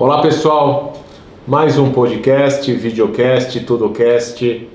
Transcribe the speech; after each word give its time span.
Olá 0.00 0.22
pessoal, 0.22 0.92
mais 1.44 1.76
um 1.76 1.90
podcast, 1.90 2.72
videocast, 2.72 3.58
tudocast, 3.66 4.68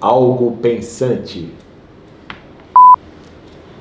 algo 0.00 0.56
pensante. 0.56 1.48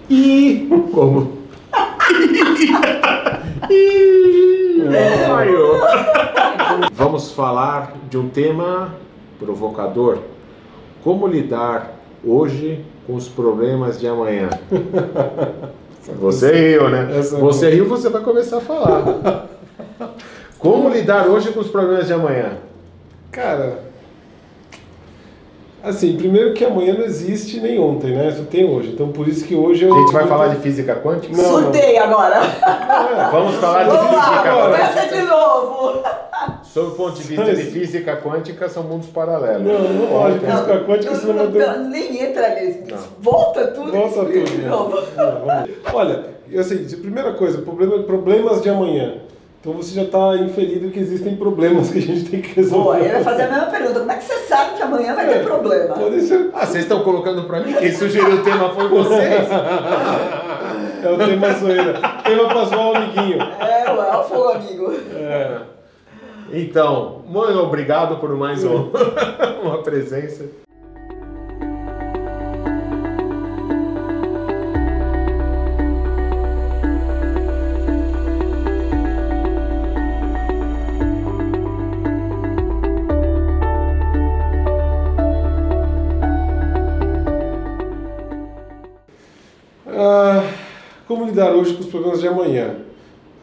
E 0.07 0.69
como? 0.93 1.39
Vamos 6.93 7.31
falar 7.31 7.95
de 8.07 8.19
um 8.19 8.29
tema 8.29 8.93
provocador. 9.39 10.19
Como 11.03 11.25
lidar 11.25 11.91
hoje 12.23 12.85
com 13.07 13.15
os 13.15 13.27
problemas 13.27 13.99
de 13.99 14.07
amanhã? 14.07 14.47
Você 16.19 16.51
riu, 16.51 16.87
né? 16.87 17.19
Você 17.19 17.71
riu, 17.71 17.89
você 17.89 18.09
vai 18.09 18.21
começar 18.21 18.57
a 18.57 18.61
falar. 18.61 19.47
Como 20.63 20.87
lidar 20.89 21.27
hoje 21.27 21.51
com 21.51 21.59
os 21.59 21.67
problemas 21.67 22.07
de 22.07 22.13
amanhã? 22.13 22.53
Cara, 23.31 23.79
assim, 25.83 26.15
primeiro 26.15 26.53
que 26.53 26.63
amanhã 26.63 26.93
não 26.93 27.03
existe 27.03 27.59
nem 27.59 27.77
ontem, 27.77 28.15
né? 28.15 28.31
Só 28.31 28.43
tem 28.43 28.63
hoje. 28.69 28.91
Então 28.93 29.09
por 29.09 29.27
isso 29.27 29.45
que 29.45 29.55
hoje 29.55 29.83
eu. 29.83 29.93
A 29.93 29.99
gente 29.99 30.13
vai 30.13 30.25
falar 30.25 30.47
de 30.47 30.61
física 30.61 30.95
quântica? 30.95 31.35
Não, 31.35 31.43
Surtei 31.63 31.99
não. 31.99 32.05
agora. 32.05 32.35
É, 32.37 33.29
vamos 33.31 33.55
falar 33.55 33.83
de 33.83 33.89
Vamos 33.89 34.05
física 34.05 34.29
lá, 34.31 34.43
quântica. 34.43 34.87
começa 34.93 35.15
de 35.15 35.21
novo. 35.23 36.03
Sob 36.63 36.87
o 36.87 36.91
ponto 36.91 37.15
de 37.17 37.23
vista 37.23 37.53
de 37.53 37.63
física 37.65 38.17
quântica, 38.17 38.69
são 38.69 38.83
mundos 38.83 39.07
paralelos. 39.07 39.61
Não, 39.63 39.79
não 39.93 40.07
pode. 40.07 40.39
Física 40.39 40.79
quântica, 40.85 41.11
não, 41.11 41.19
senão 41.19 41.33
não, 41.35 41.45
não 41.51 41.77
não, 41.83 41.89
nem 41.89 42.23
entra 42.23 42.49
nisso. 42.61 43.09
Volta 43.19 43.67
tudo 43.67 43.91
Volta 43.91 44.15
tudo. 44.25 44.31
de 44.31 44.57
novo. 44.63 44.95
Não, 45.17 45.45
vamos- 45.45 45.69
Olha, 45.93 46.23
assim, 46.57 46.77
de 46.85 46.95
primeira 46.97 47.33
coisa, 47.33 47.59
problema, 47.61 47.99
problemas 48.03 48.61
de 48.61 48.69
amanhã. 48.69 49.15
Então 49.63 49.71
você 49.71 49.95
já 49.95 50.03
está 50.03 50.35
inferido 50.35 50.91
que 50.91 50.99
existem 50.99 51.37
problemas 51.37 51.89
que 51.89 51.97
a 51.97 52.01
gente 52.01 52.29
tem 52.29 52.41
que 52.41 52.53
resolver. 52.53 52.83
Boa, 52.83 52.97
eu 52.99 53.17
ia 53.17 53.23
fazer 53.23 53.43
a 53.43 53.47
mesma 53.49 53.65
pergunta. 53.67 53.99
Como 54.01 54.11
é 54.11 54.15
que 54.17 54.23
você 54.25 54.39
sabe 54.39 54.75
que 54.75 54.81
amanhã 54.81 55.15
vai 55.15 55.25
É, 55.25 55.37
ter 55.37 55.43
problema? 55.45 55.95
Pode 55.95 56.19
ser. 56.19 56.49
Ah, 56.53 56.65
vocês 56.65 56.83
estão 56.83 57.01
colocando 57.01 57.43
pra 57.45 57.61
mim? 57.61 57.71
Quem 57.71 57.93
sugeriu 57.93 58.35
o 58.35 58.43
tema 58.43 58.71
foi 58.71 58.89
vocês? 58.89 59.47
É 61.01 61.09
o 61.09 61.17
tema 61.17 61.53
zoeira. 61.53 61.93
Tema 62.25 62.47
para 62.49 62.65
zoar 62.65 62.89
o 62.91 62.95
amiguinho. 62.97 63.41
É, 63.41 63.89
o 63.89 64.01
Elfo, 64.01 64.35
o 64.37 64.49
amigo. 64.49 64.91
É. 65.15 65.61
Então, 66.51 67.21
muito 67.25 67.57
obrigado 67.59 68.17
por 68.17 68.35
mais 68.35 68.65
um- 68.65 68.89
uma 69.63 69.77
presença. 69.81 70.43
Lidar 91.43 91.53
hoje 91.55 91.73
com 91.73 91.81
os 91.81 91.87
problemas 91.87 92.19
de 92.21 92.27
amanhã? 92.27 92.75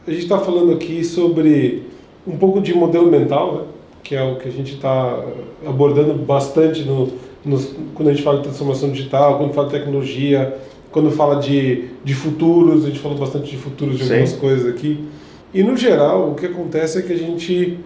A 0.06 0.10
gente 0.10 0.22
está 0.22 0.38
falando 0.38 0.72
aqui 0.72 1.04
sobre 1.04 1.82
um 2.26 2.36
pouco 2.36 2.60
de 2.60 2.74
modelo 2.74 3.10
mental, 3.10 3.54
né? 3.54 3.60
que 4.02 4.14
é 4.14 4.22
o 4.22 4.36
que 4.36 4.48
a 4.48 4.52
gente 4.52 4.74
está 4.74 5.22
abordando 5.66 6.14
bastante 6.14 6.82
no, 6.82 7.08
nos- 7.44 7.74
quando 7.94 8.08
a 8.08 8.12
gente 8.12 8.22
fala 8.24 8.38
de 8.38 8.44
transformação 8.44 8.90
digital, 8.90 9.38
quando 9.38 9.52
fala 9.52 9.68
de 9.68 9.74
tecnologia, 9.78 10.56
quando 10.90 11.10
fala 11.10 11.36
de, 11.36 11.84
de 12.02 12.14
futuros, 12.14 12.84
a 12.84 12.88
gente 12.88 12.98
falou 12.98 13.16
bastante 13.18 13.50
de 13.50 13.56
futuros 13.56 13.98
de 13.98 14.04
Sim. 14.04 14.12
algumas 14.12 14.32
coisas 14.32 14.66
aqui. 14.66 15.04
E 15.52 15.62
no 15.62 15.76
geral, 15.76 16.30
o 16.30 16.34
que 16.34 16.46
acontece 16.46 16.98
é 16.98 17.02
que 17.02 17.12
a 17.12 17.18
gente 17.18 17.78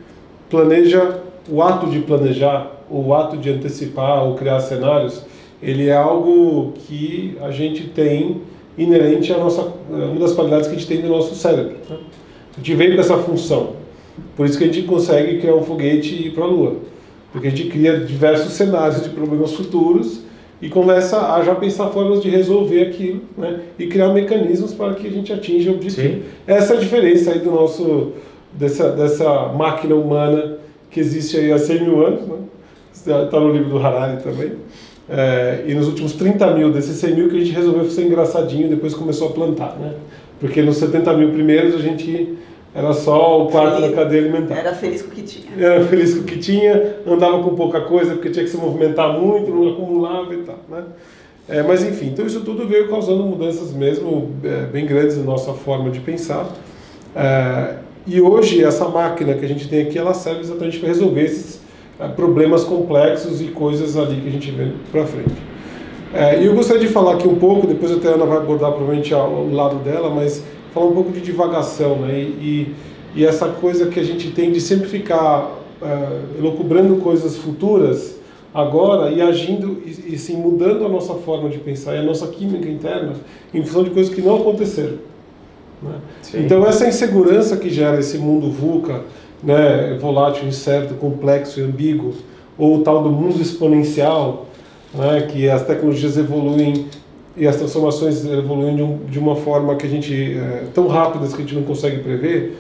planeja, 0.49 1.21
o 1.49 1.61
ato 1.62 1.87
de 1.87 1.99
planejar, 2.01 2.71
o 2.91 3.12
ato 3.12 3.37
de 3.37 3.51
antecipar 3.51 4.25
ou 4.25 4.34
criar 4.34 4.61
cenários, 4.61 5.23
ele 5.62 5.89
é 5.89 5.97
algo 5.97 6.73
que 6.87 7.37
a 7.43 7.50
gente 7.50 7.84
tem 7.88 8.41
inerente 8.77 9.33
à 9.33 9.39
nossa, 9.39 9.73
uma 9.91 10.19
das 10.19 10.33
qualidades 10.33 10.69
que 10.69 10.75
a 10.75 10.79
gente 10.79 10.89
tem 10.89 11.03
no 11.03 11.09
nosso 11.09 11.35
cérebro. 11.35 11.77
né? 11.89 11.97
A 12.55 12.57
gente 12.59 12.75
veio 12.75 12.95
com 12.95 13.01
essa 13.01 13.17
função. 13.19 13.77
Por 14.37 14.47
isso 14.47 14.59
que 14.59 14.65
a 14.65 14.67
gente 14.67 14.83
consegue 14.83 15.39
criar 15.41 15.55
um 15.55 15.62
foguete 15.62 16.15
e 16.15 16.29
ir 16.29 16.31
para 16.33 16.45
a 16.45 16.47
Lua. 16.47 16.77
Porque 17.33 17.49
a 17.49 17.51
gente 17.51 17.69
cria 17.69 17.99
diversos 17.99 18.53
cenários 18.53 19.03
de 19.03 19.11
problemas 19.11 19.53
futuros 19.53 20.21
e 20.62 20.69
começa 20.69 21.35
a 21.35 21.43
já 21.43 21.55
pensar 21.55 21.89
formas 21.89 22.23
de 22.23 22.31
resolver 22.31 22.83
aquilo 22.83 23.23
né? 23.37 23.61
e 23.79 23.87
criar 23.87 24.09
mecanismos 24.12 24.73
para 24.73 24.95
que 24.95 25.06
a 25.06 25.11
gente 25.11 25.33
atinja 25.33 25.71
o 25.71 25.75
objetivo. 25.75 26.15
Sim. 26.15 26.23
Essa 26.47 26.75
é 26.75 26.77
a 26.77 26.81
diferença 26.81 27.33
aí 27.33 27.41
do 27.41 27.51
nosso, 27.51 28.12
dessa, 28.53 28.91
dessa 28.91 29.49
máquina 29.49 29.97
humana 29.97 30.59
que 30.91 31.01
existe 31.01 31.37
aí 31.37 31.53
há 31.53 31.59
100 31.59 31.81
mil 31.83 32.06
anos, 32.06 32.29
né? 32.29 32.37
está 32.93 33.41
no 33.41 33.53
livro 33.53 33.71
do 33.71 33.79
Harari 33.79 34.23
também. 34.23 34.53
É, 35.09 35.65
e 35.66 35.75
nos 35.75 35.87
últimos 35.87 36.15
30 36.15 36.50
mil 36.54 36.72
desses 36.72 36.97
100 36.97 37.15
mil 37.15 37.28
que 37.28 37.37
a 37.37 37.41
gente 37.41 37.53
resolveu 37.53 37.91
ser 37.91 38.06
engraçadinho 38.06 38.66
e 38.66 38.69
depois 38.70 38.94
começou 38.94 39.28
a 39.28 39.32
plantar, 39.32 39.76
né? 39.78 39.92
Porque 40.41 40.62
nos 40.62 40.76
70 40.78 41.12
mil 41.15 41.31
primeiros 41.31 41.75
a 41.75 41.78
gente 41.78 42.34
era 42.75 42.92
só 42.92 43.43
o 43.44 43.50
quarto 43.50 43.75
da 43.75 43.81
Feliz. 43.82 43.94
cadeia 43.94 44.22
alimentar. 44.22 44.56
Era 44.56 44.75
feliz 44.75 45.03
com 45.03 45.09
o 45.09 45.10
que 45.12 45.22
tinha. 45.22 45.47
Era 45.59 45.84
feliz 45.84 46.14
com 46.14 46.20
o 46.20 46.25
que 46.25 46.38
tinha, 46.38 46.97
andava 47.06 47.43
com 47.43 47.54
pouca 47.54 47.82
coisa 47.82 48.14
porque 48.14 48.31
tinha 48.31 48.44
que 48.44 48.50
se 48.50 48.56
movimentar 48.56 49.19
muito, 49.19 49.50
não 49.50 49.70
acumulava 49.70 50.34
e 50.34 50.38
tal, 50.38 50.59
né? 50.69 50.82
É, 51.48 51.62
mas 51.62 51.84
enfim, 51.84 52.06
então 52.06 52.25
isso 52.26 52.41
tudo 52.41 52.66
veio 52.66 52.88
causando 52.88 53.22
mudanças 53.22 53.72
mesmo 53.72 54.31
é, 54.43 54.64
bem 54.66 54.87
grandes 54.87 55.19
na 55.19 55.25
nossa 55.25 55.53
forma 55.53 55.91
de 55.91 56.00
pensar. 56.00 56.48
É, 57.14 57.75
e 58.06 58.20
hoje 58.20 58.64
essa 58.64 58.88
máquina 58.88 59.34
que 59.34 59.44
a 59.44 59.48
gente 59.48 59.69
tem 59.69 59.82
aqui, 59.82 59.98
ela 59.98 60.14
serve 60.14 60.41
exatamente 60.41 60.78
para 60.78 60.88
resolver 60.88 61.22
esses 61.22 61.60
problemas 62.16 62.65
complexos 62.65 63.41
e 63.41 63.47
coisas 63.47 63.97
ali 63.97 64.21
que 64.21 64.28
a 64.28 64.32
gente 64.32 64.50
vê 64.50 64.72
para 64.91 65.06
frente. 65.06 65.34
É, 66.12 66.41
e 66.41 66.47
eu 66.47 66.55
gostaria 66.55 66.81
de 66.81 66.93
falar 66.93 67.15
aqui 67.15 67.27
um 67.27 67.37
pouco, 67.37 67.66
depois 67.66 67.91
até 67.91 68.09
a 68.09 68.12
Ana 68.12 68.25
vai 68.25 68.38
abordar 68.38 68.71
provavelmente 68.71 69.12
ao 69.12 69.49
lado 69.50 69.77
dela, 69.77 70.10
mas 70.10 70.44
falar 70.72 70.87
um 70.87 70.94
pouco 70.94 71.10
de 71.10 71.21
divagação, 71.21 71.97
né? 71.97 72.19
E, 72.19 72.72
e 73.16 73.25
essa 73.25 73.49
coisa 73.49 73.87
que 73.87 73.99
a 73.99 74.03
gente 74.03 74.31
tem 74.31 74.53
de 74.53 74.60
sempre 74.60 74.88
ficar 74.88 75.50
é, 75.82 76.38
elucubrando 76.38 76.97
coisas 76.97 77.37
futuras 77.37 78.16
agora 78.53 79.11
e 79.11 79.21
agindo 79.21 79.82
e, 79.84 80.15
e 80.15 80.19
sim 80.19 80.37
mudando 80.37 80.84
a 80.84 80.88
nossa 80.88 81.15
forma 81.15 81.49
de 81.49 81.59
pensar 81.59 81.97
e 81.97 81.99
a 81.99 82.03
nossa 82.03 82.28
química 82.28 82.69
interna 82.69 83.15
em 83.53 83.65
função 83.65 83.82
de 83.82 83.91
coisas 83.91 84.15
que 84.15 84.22
não 84.22 84.37
aconteceram. 84.37 84.99
né? 85.82 85.97
Então 86.34 86.65
essa 86.65 86.87
insegurança 86.87 87.56
que 87.56 87.69
gera 87.71 87.99
esse 87.99 88.19
mundo 88.19 88.50
VUCA, 88.50 89.03
né, 89.44 89.97
volátil, 90.00 90.49
incerto, 90.49 90.94
complexo 90.94 91.60
e 91.60 91.62
ambíguo, 91.62 92.15
ou 92.56 92.78
o 92.78 92.82
tal 92.82 93.03
do 93.03 93.10
mundo 93.10 93.41
exponencial, 93.41 94.47
né, 94.94 95.28
que 95.31 95.49
as 95.49 95.65
tecnologias 95.66 96.16
evoluem 96.16 96.87
e 97.37 97.47
as 97.47 97.56
transformações 97.56 98.25
evoluem 98.25 98.77
de, 98.77 98.82
um, 98.82 98.99
de 99.09 99.19
uma 99.19 99.37
forma 99.37 99.75
que 99.75 99.87
a 99.87 99.88
gente 99.88 100.38
é, 100.38 100.65
tão 100.72 100.87
rápidas 100.87 101.32
que 101.34 101.43
a 101.43 101.44
gente 101.44 101.55
não 101.55 101.65
consegue 101.65 101.99
prever. 101.99 102.56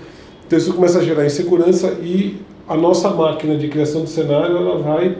Então 0.46 0.58
isso 0.58 0.74
começa 0.74 0.98
a 0.98 1.02
gerar 1.02 1.24
insegurança 1.24 1.96
e 2.02 2.40
a 2.68 2.76
nossa 2.76 3.08
máquina 3.10 3.56
de 3.56 3.68
criação 3.68 4.02
de 4.02 4.10
cenário 4.10 4.56
ela 4.56 4.78
vai 4.78 5.16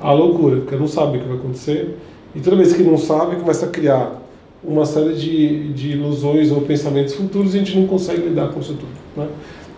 à 0.00 0.12
loucura, 0.12 0.56
porque 0.56 0.76
não 0.76 0.88
sabe 0.88 1.18
o 1.18 1.20
que 1.20 1.28
vai 1.28 1.36
acontecer. 1.36 1.96
E 2.34 2.40
toda 2.40 2.56
vez 2.56 2.72
que 2.72 2.82
não 2.82 2.96
sabe, 2.96 3.36
começa 3.36 3.66
a 3.66 3.68
criar 3.68 4.22
uma 4.62 4.86
série 4.86 5.14
de, 5.14 5.72
de 5.72 5.92
ilusões 5.92 6.50
ou 6.50 6.62
pensamentos 6.62 7.14
futuros 7.14 7.54
e 7.54 7.58
a 7.58 7.60
gente 7.60 7.78
não 7.78 7.86
consegue 7.86 8.22
lidar 8.22 8.48
com 8.48 8.60
isso 8.60 8.74
tudo. 8.74 8.92
Né? 9.16 9.28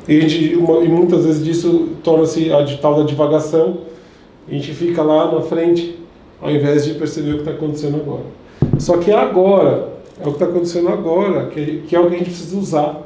E, 0.09 0.55
uma, 0.55 0.85
e 0.85 0.89
muitas 0.89 1.25
vezes 1.25 1.45
disso 1.45 1.91
torna-se 2.03 2.53
a 2.53 2.65
tal 2.79 2.97
da 2.97 3.03
divagação, 3.03 3.79
a 4.47 4.53
gente 4.53 4.73
fica 4.73 5.03
lá 5.03 5.33
na 5.33 5.41
frente 5.41 5.99
ao 6.41 6.51
invés 6.51 6.85
de 6.85 6.95
perceber 6.95 7.31
o 7.31 7.35
que 7.35 7.41
está 7.41 7.53
acontecendo 7.53 7.97
agora. 7.97 8.25
Só 8.79 8.99
que 8.99 9.11
agora, 9.11 9.89
é 10.21 10.23
o 10.23 10.31
que 10.31 10.37
está 10.37 10.45
acontecendo 10.45 10.89
agora, 10.89 11.47
que, 11.47 11.83
que 11.89 11.97
é 11.97 12.01
o 12.01 12.09
que 12.09 12.15
a 12.15 12.19
gente 12.19 12.31
precisa 12.31 12.57
usar 12.57 13.03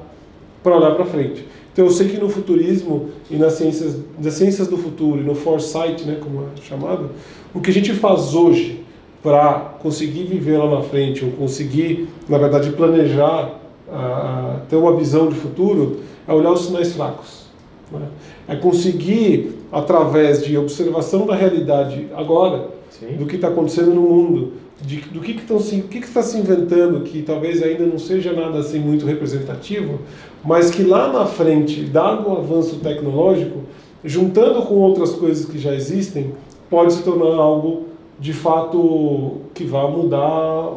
para 0.62 0.76
olhar 0.76 0.94
para 0.94 1.04
frente. 1.06 1.46
Então 1.72 1.84
eu 1.84 1.90
sei 1.90 2.08
que 2.08 2.18
no 2.18 2.28
futurismo 2.28 3.10
e 3.30 3.36
nas 3.36 3.54
ciências, 3.54 3.96
nas 4.18 4.34
ciências 4.34 4.68
do 4.68 4.76
futuro 4.76 5.20
e 5.20 5.24
no 5.24 5.34
foresight, 5.34 6.04
né, 6.04 6.18
como 6.20 6.42
é 6.42 6.60
chamado, 6.62 7.10
o 7.54 7.60
que 7.60 7.70
a 7.70 7.72
gente 7.72 7.92
faz 7.92 8.34
hoje 8.34 8.84
para 9.22 9.76
conseguir 9.80 10.24
viver 10.24 10.58
lá 10.58 10.78
na 10.78 10.82
frente, 10.82 11.24
ou 11.24 11.30
conseguir, 11.32 12.08
na 12.28 12.38
verdade, 12.38 12.70
planejar, 12.70 13.59
ah, 13.92 14.60
ter 14.68 14.76
uma 14.76 14.96
visão 14.96 15.28
de 15.28 15.34
futuro, 15.34 16.00
é 16.26 16.32
olhar 16.32 16.52
os 16.52 16.66
sinais 16.66 16.92
fracos. 16.92 17.46
né? 17.90 18.06
É 18.48 18.56
conseguir, 18.56 19.52
através 19.72 20.44
de 20.44 20.56
observação 20.56 21.26
da 21.26 21.34
realidade 21.34 22.08
agora, 22.14 22.68
Sim. 22.90 23.16
do 23.16 23.26
que 23.26 23.36
está 23.36 23.48
acontecendo 23.48 23.94
no 23.94 24.02
mundo, 24.02 24.52
de, 24.80 25.00
do 25.00 25.20
que 25.20 25.32
estão 25.32 25.60
se, 25.60 25.82
que 25.82 26.00
que 26.00 26.06
está 26.06 26.22
se 26.22 26.38
inventando 26.38 27.02
que 27.02 27.22
talvez 27.22 27.62
ainda 27.62 27.84
não 27.84 27.98
seja 27.98 28.32
nada 28.32 28.58
assim 28.58 28.78
muito 28.78 29.04
representativo, 29.04 29.98
mas 30.44 30.70
que 30.70 30.82
lá 30.82 31.12
na 31.12 31.26
frente, 31.26 31.82
dado 31.82 32.28
o 32.28 32.36
avanço 32.36 32.76
tecnológico, 32.76 33.60
juntando 34.04 34.62
com 34.62 34.74
outras 34.76 35.12
coisas 35.12 35.44
que 35.44 35.58
já 35.58 35.74
existem, 35.74 36.32
pode 36.70 36.94
se 36.94 37.02
tornar 37.02 37.36
algo 37.36 37.88
de 38.18 38.32
fato 38.32 39.38
que 39.54 39.64
vai 39.64 39.90
mudar 39.90 40.18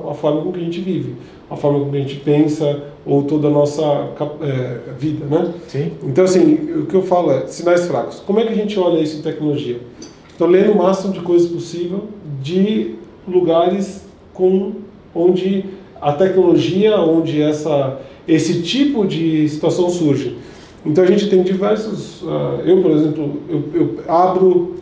a 0.10 0.14
forma 0.14 0.42
como 0.42 0.54
que 0.54 0.60
a 0.60 0.64
gente 0.64 0.82
vive, 0.82 1.16
a 1.50 1.56
forma 1.56 1.80
como 1.80 1.96
a 1.96 2.00
gente 2.00 2.16
pensa, 2.18 2.84
ou 3.06 3.24
toda 3.24 3.48
a 3.48 3.52
nossa 3.52 3.82
é, 4.42 4.80
vida, 4.98 5.26
né? 5.26 5.54
Sim. 5.68 5.92
Então, 6.04 6.24
assim, 6.24 6.54
o 6.54 6.86
que 6.86 6.96
eu 6.96 7.02
falo 7.02 7.32
é 7.32 7.48
sinais 7.48 7.86
fracos. 7.86 8.22
Como 8.26 8.40
é 8.40 8.46
que 8.46 8.54
a 8.54 8.56
gente 8.56 8.80
olha 8.80 9.00
isso 9.00 9.18
em 9.18 9.22
tecnologia? 9.22 9.80
Estou 10.30 10.48
lendo 10.48 10.72
o 10.72 10.78
máximo 10.78 11.14
de 11.14 11.20
coisas 11.20 11.50
possível 11.50 12.06
de 12.42 12.96
lugares 13.28 14.06
com 14.34 14.74
onde 15.14 15.66
a 16.02 16.12
tecnologia, 16.14 16.98
onde 16.98 17.42
essa, 17.42 18.00
esse 18.28 18.62
tipo 18.62 19.06
de 19.06 19.48
situação 19.48 19.90
surge. 19.90 20.38
Então 20.86 21.04
a 21.04 21.08
gente 21.08 21.30
tem 21.30 21.44
diversos. 21.44 22.22
Uh, 22.22 22.62
eu, 22.66 22.82
por 22.82 22.92
exemplo, 22.92 23.42
eu, 23.48 23.64
eu 23.74 24.00
abro 24.08 24.76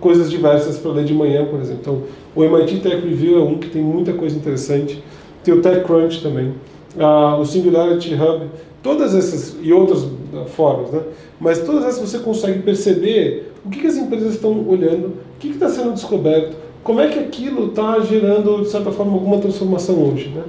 coisas 0.00 0.30
diversas 0.30 0.78
para 0.78 0.92
ler 0.92 1.04
de 1.04 1.14
manhã, 1.14 1.44
por 1.44 1.60
exemplo. 1.60 1.80
Então, 1.80 2.02
o 2.34 2.44
MIT 2.44 2.80
Tech 2.80 2.96
Review 2.96 3.40
é 3.40 3.42
um 3.42 3.58
que 3.58 3.68
tem 3.68 3.82
muita 3.82 4.12
coisa 4.12 4.36
interessante. 4.36 5.02
Tem 5.42 5.52
o 5.52 5.60
TechCrunch 5.60 6.22
também. 6.22 6.52
Uh, 6.96 7.40
o 7.40 7.44
Singularity 7.44 8.14
Hub. 8.14 8.46
Todas 8.82 9.14
essas 9.14 9.56
e 9.62 9.72
outras 9.72 10.02
uh, 10.02 10.44
formas, 10.46 10.90
né? 10.90 11.00
Mas 11.40 11.60
todas 11.60 11.84
essas 11.84 12.10
você 12.10 12.18
consegue 12.18 12.60
perceber 12.60 13.52
o 13.64 13.70
que, 13.70 13.80
que 13.80 13.86
as 13.86 13.96
empresas 13.96 14.34
estão 14.34 14.68
olhando, 14.68 15.06
o 15.06 15.38
que 15.38 15.48
está 15.48 15.68
sendo 15.68 15.92
descoberto, 15.92 16.56
como 16.82 17.00
é 17.00 17.08
que 17.08 17.18
aquilo 17.18 17.68
está 17.68 18.00
gerando, 18.00 18.62
de 18.62 18.68
certa 18.68 18.90
forma, 18.90 19.12
alguma 19.12 19.38
transformação 19.38 20.02
hoje, 20.02 20.28
né? 20.28 20.42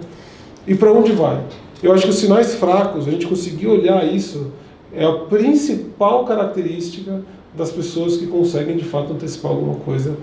E 0.65 0.73
para 0.73 0.91
onde 0.91 1.11
vai? 1.11 1.41
Eu 1.81 1.93
acho 1.93 2.03
que 2.03 2.09
os 2.09 2.17
sinais 2.17 2.55
fracos, 2.55 3.07
a 3.07 3.11
gente 3.11 3.27
conseguir 3.27 3.67
olhar 3.67 4.03
isso, 4.05 4.51
é 4.95 5.05
a 5.05 5.11
principal 5.11 6.25
característica 6.25 7.21
das 7.53 7.71
pessoas 7.71 8.17
que 8.17 8.25
conseguem, 8.27 8.77
de 8.77 8.85
fato, 8.85 9.13
antecipar 9.13 9.51
alguma 9.51 9.75
coisa 9.75 10.15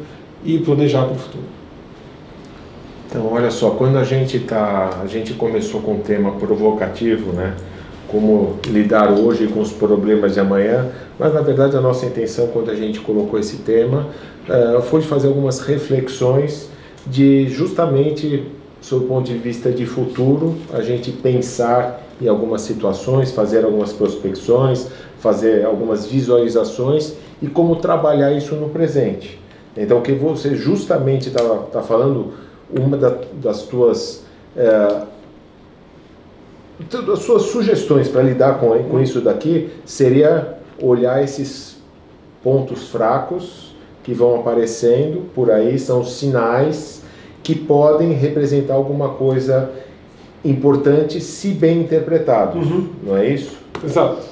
e 0.44 0.58
planejar 0.58 1.04
para 1.04 1.14
o 1.14 1.18
futuro. 1.18 1.59
Então, 3.10 3.26
olha 3.32 3.50
só, 3.50 3.70
quando 3.70 3.98
a 3.98 4.04
gente 4.04 4.38
tá, 4.38 5.00
a 5.02 5.06
gente 5.06 5.34
começou 5.34 5.80
com 5.80 5.94
um 5.94 6.00
tema 6.00 6.30
provocativo, 6.36 7.32
né? 7.32 7.56
Como 8.06 8.60
lidar 8.68 9.10
hoje 9.10 9.48
com 9.48 9.60
os 9.60 9.72
problemas 9.72 10.34
de 10.34 10.40
amanhã, 10.40 10.88
mas 11.18 11.34
na 11.34 11.40
verdade 11.40 11.76
a 11.76 11.80
nossa 11.80 12.06
intenção 12.06 12.46
quando 12.48 12.70
a 12.70 12.74
gente 12.74 13.00
colocou 13.00 13.38
esse 13.38 13.58
tema 13.58 14.06
uh, 14.48 14.80
foi 14.82 15.00
de 15.00 15.08
fazer 15.08 15.28
algumas 15.28 15.60
reflexões 15.60 16.68
de 17.06 17.48
justamente 17.48 18.46
sob 18.80 19.04
o 19.04 19.08
ponto 19.08 19.26
de 19.26 19.36
vista 19.36 19.70
de 19.70 19.86
futuro, 19.86 20.56
a 20.72 20.80
gente 20.80 21.10
pensar 21.10 22.00
em 22.20 22.28
algumas 22.28 22.62
situações, 22.62 23.32
fazer 23.32 23.64
algumas 23.64 23.92
prospecções, 23.92 24.86
fazer 25.18 25.64
algumas 25.64 26.06
visualizações 26.06 27.14
e 27.42 27.46
como 27.48 27.76
trabalhar 27.76 28.32
isso 28.32 28.54
no 28.54 28.68
presente. 28.68 29.38
Então, 29.76 29.98
o 29.98 30.02
que 30.02 30.12
você 30.12 30.54
justamente 30.54 31.28
está 31.28 31.42
tá 31.72 31.82
falando, 31.82 32.32
uma 32.72 32.96
da, 32.96 33.16
das 33.32 33.62
tuas 33.62 34.24
é, 34.56 35.02
das 36.88 37.20
suas 37.20 37.42
sugestões 37.42 38.08
para 38.08 38.22
lidar 38.22 38.58
com, 38.58 38.70
com 38.84 39.00
isso 39.00 39.20
daqui 39.20 39.70
seria 39.84 40.56
olhar 40.80 41.22
esses 41.22 41.76
pontos 42.42 42.88
fracos 42.88 43.74
que 44.02 44.14
vão 44.14 44.40
aparecendo 44.40 45.28
por 45.34 45.50
aí, 45.50 45.78
são 45.78 46.02
sinais 46.02 47.02
que 47.42 47.54
podem 47.54 48.12
representar 48.12 48.74
alguma 48.74 49.10
coisa 49.10 49.70
importante 50.42 51.20
se 51.20 51.48
bem 51.48 51.82
interpretado, 51.82 52.58
uhum. 52.58 52.88
não 53.02 53.16
é 53.16 53.28
isso? 53.28 53.58
Exato. 53.84 54.30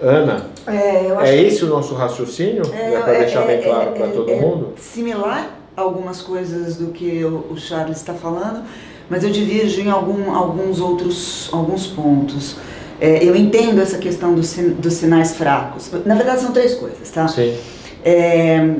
Ana, 0.00 0.46
é, 0.66 1.28
é 1.28 1.42
esse 1.42 1.58
que... 1.58 1.64
o 1.64 1.68
nosso 1.68 1.94
raciocínio? 1.94 2.62
É, 2.72 2.90
né, 2.90 3.00
para 3.00 3.18
deixar 3.18 3.46
bem 3.46 3.56
é, 3.56 3.62
claro 3.62 3.90
para 3.92 4.08
todo 4.08 4.30
é 4.30 4.40
mundo? 4.40 4.72
Similar 4.76 5.61
algumas 5.76 6.20
coisas 6.20 6.76
do 6.76 6.92
que 6.92 7.24
o 7.24 7.56
Charles 7.56 7.98
está 7.98 8.14
falando, 8.14 8.64
mas 9.08 9.24
eu 9.24 9.30
divirjo 9.30 9.80
em 9.80 9.90
algum, 9.90 10.34
alguns 10.34 10.80
outros 10.80 11.48
alguns 11.52 11.86
pontos. 11.86 12.56
É, 13.00 13.24
eu 13.24 13.34
entendo 13.34 13.80
essa 13.80 13.98
questão 13.98 14.34
dos, 14.34 14.54
dos 14.78 14.94
sinais 14.94 15.34
fracos. 15.34 15.90
Na 16.04 16.14
verdade, 16.14 16.40
são 16.40 16.52
três 16.52 16.74
coisas, 16.74 17.10
tá? 17.10 17.26
Sim. 17.26 17.56
É, 18.04 18.74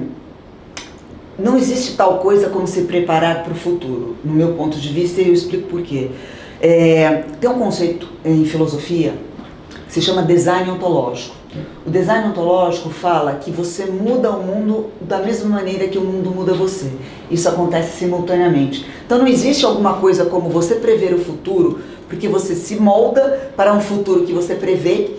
não 1.38 1.56
existe 1.56 1.96
tal 1.96 2.18
coisa 2.18 2.48
como 2.48 2.66
se 2.66 2.82
preparar 2.82 3.42
para 3.42 3.52
o 3.52 3.56
futuro, 3.56 4.16
no 4.24 4.32
meu 4.32 4.52
ponto 4.54 4.78
de 4.78 4.88
vista, 4.90 5.20
e 5.20 5.28
eu 5.28 5.34
explico 5.34 5.68
por 5.68 5.82
quê. 5.82 6.10
É, 6.60 7.24
tem 7.40 7.50
um 7.50 7.58
conceito 7.58 8.08
em 8.24 8.44
filosofia 8.44 9.14
que 9.88 9.92
se 9.92 10.00
chama 10.00 10.22
design 10.22 10.70
ontológico. 10.70 11.34
O 11.86 11.90
design 11.90 12.28
ontológico 12.28 12.88
fala 12.90 13.34
que 13.34 13.50
você 13.50 13.86
muda 13.86 14.30
o 14.30 14.42
mundo 14.42 14.86
da 15.00 15.18
mesma 15.18 15.48
maneira 15.48 15.88
que 15.88 15.98
o 15.98 16.02
mundo 16.02 16.30
muda 16.30 16.54
você. 16.54 16.90
Isso 17.30 17.48
acontece 17.48 17.98
simultaneamente. 17.98 18.86
Então 19.04 19.18
não 19.18 19.26
existe 19.26 19.64
alguma 19.64 19.94
coisa 19.94 20.26
como 20.26 20.48
você 20.48 20.76
prever 20.76 21.12
o 21.14 21.18
futuro, 21.18 21.80
porque 22.08 22.28
você 22.28 22.54
se 22.54 22.76
molda 22.76 23.52
para 23.56 23.74
um 23.74 23.80
futuro 23.80 24.24
que 24.24 24.32
você 24.32 24.54
prevê 24.54 25.10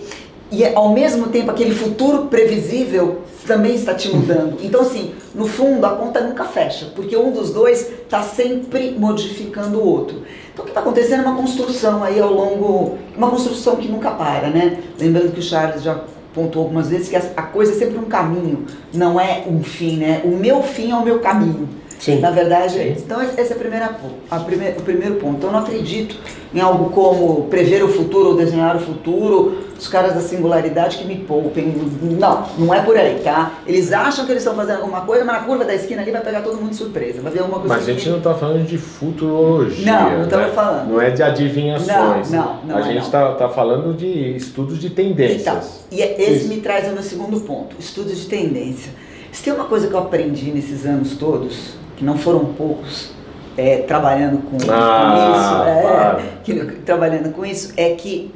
e 0.50 0.64
ao 0.64 0.92
mesmo 0.92 1.28
tempo 1.28 1.50
aquele 1.50 1.74
futuro 1.74 2.26
previsível 2.26 3.22
também 3.46 3.74
está 3.74 3.94
te 3.94 4.08
mudando. 4.08 4.56
Então, 4.62 4.80
assim, 4.80 5.12
no 5.34 5.46
fundo, 5.46 5.84
a 5.84 5.90
conta 5.90 6.20
nunca 6.20 6.44
fecha, 6.44 6.86
porque 6.94 7.16
um 7.16 7.32
dos 7.32 7.52
dois 7.52 7.90
está 7.90 8.22
sempre 8.22 8.92
modificando 8.92 9.78
o 9.78 9.86
outro. 9.86 10.22
Então, 10.52 10.62
o 10.62 10.66
que 10.66 10.70
está 10.70 10.80
acontecendo 10.80 11.24
é 11.24 11.26
uma 11.26 11.36
construção 11.36 12.02
aí 12.02 12.20
ao 12.20 12.32
longo, 12.32 12.96
uma 13.16 13.30
construção 13.30 13.76
que 13.76 13.88
nunca 13.88 14.12
para, 14.12 14.48
né? 14.48 14.78
Lembrando 14.98 15.32
que 15.32 15.40
o 15.40 15.42
Charles 15.42 15.82
já 15.82 16.00
pontuou 16.34 16.64
algumas 16.64 16.88
vezes 16.88 17.08
que 17.08 17.16
a 17.16 17.42
coisa 17.42 17.72
é 17.72 17.74
sempre 17.76 17.96
um 17.96 18.04
caminho, 18.04 18.66
não 18.92 19.18
é 19.18 19.44
um 19.48 19.62
fim, 19.62 19.96
né? 19.98 20.20
O 20.24 20.36
meu 20.36 20.62
fim 20.62 20.90
é 20.90 20.96
o 20.96 21.04
meu 21.04 21.20
caminho. 21.20 21.68
Sim. 21.98 22.20
Na 22.20 22.30
verdade 22.30 22.78
é 22.78 22.88
isso. 22.88 23.04
Então 23.04 23.22
esse 23.22 23.40
é 23.40 23.54
a 23.54 23.58
primeira, 23.58 23.96
a 24.30 24.38
primeir, 24.40 24.76
o 24.78 24.82
primeiro 24.82 25.14
ponto. 25.16 25.36
Então, 25.36 25.48
eu 25.48 25.52
não 25.52 25.60
acredito 25.60 26.16
em 26.54 26.60
algo 26.60 26.90
como 26.90 27.48
prever 27.48 27.82
o 27.82 27.88
futuro 27.88 28.30
ou 28.30 28.36
desenhar 28.36 28.76
o 28.76 28.80
futuro, 28.80 29.58
os 29.76 29.88
caras 29.88 30.14
da 30.14 30.20
singularidade 30.20 30.98
que 30.98 31.04
me 31.04 31.16
poupem. 31.16 31.74
Não, 32.02 32.46
não 32.56 32.72
é 32.72 32.80
por 32.80 32.96
aí, 32.96 33.20
tá? 33.24 33.54
Eles 33.66 33.92
acham 33.92 34.24
que 34.24 34.30
eles 34.30 34.42
estão 34.42 34.54
fazendo 34.54 34.82
alguma 34.82 35.00
coisa, 35.00 35.24
mas 35.24 35.40
na 35.40 35.42
curva 35.42 35.64
da 35.64 35.74
esquina 35.74 36.02
ali 36.02 36.12
vai 36.12 36.20
pegar 36.20 36.42
todo 36.42 36.56
mundo 36.56 36.70
de 36.70 36.76
surpresa. 36.76 37.20
Vai 37.20 37.32
ver 37.32 37.40
alguma 37.40 37.58
coisa. 37.58 37.74
Mas 37.74 37.88
a 37.88 37.92
gente 37.92 38.04
que... 38.04 38.10
não 38.10 38.18
está 38.18 38.34
falando 38.34 38.64
de 38.64 38.78
futurologia. 38.78 39.84
Não, 39.84 40.10
não 40.10 40.22
estamos 40.22 40.46
né? 40.46 40.52
falando. 40.52 40.88
Não 40.90 41.00
é 41.00 41.10
de 41.10 41.22
adivinhações. 41.22 42.30
Não, 42.30 42.44
não, 42.44 42.66
não 42.66 42.76
A 42.76 42.80
é, 42.80 42.82
gente 42.84 43.02
está 43.02 43.32
tá 43.32 43.48
falando 43.48 43.92
de 43.96 44.36
estudos 44.36 44.78
de 44.78 44.90
tendências. 44.90 45.40
Então, 45.40 45.60
e 45.90 46.02
é, 46.02 46.22
esse 46.22 46.44
Isso. 46.44 46.48
me 46.48 46.58
traz 46.58 46.86
ao 46.86 46.92
meu 46.92 47.02
segundo 47.02 47.40
ponto: 47.40 47.74
estudos 47.80 48.16
de 48.16 48.26
tendência. 48.26 48.92
Se 49.32 49.42
tem 49.42 49.52
uma 49.52 49.64
coisa 49.64 49.88
que 49.88 49.94
eu 49.94 49.98
aprendi 49.98 50.52
nesses 50.52 50.86
anos 50.86 51.16
todos, 51.16 51.74
que 51.96 52.04
não 52.04 52.18
foram 52.18 52.44
poucos, 52.46 53.10
é, 53.56 53.78
trabalhando 53.78 54.38
com, 54.38 54.56
ah, 54.70 56.16
com 56.16 56.50
isso, 56.50 56.60
é, 56.60 56.64
que, 56.64 56.76
trabalhando 56.82 57.32
com 57.32 57.44
isso, 57.44 57.72
é 57.76 57.90
que 57.90 58.34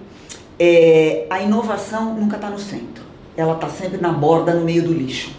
é, 0.58 1.26
a 1.28 1.42
inovação 1.42 2.14
nunca 2.14 2.36
está 2.36 2.48
no 2.48 2.58
centro, 2.58 3.04
ela 3.36 3.54
está 3.54 3.68
sempre 3.68 3.98
na 4.00 4.10
borda, 4.12 4.54
no 4.54 4.64
meio 4.64 4.82
do 4.82 4.92
lixo. 4.92 5.36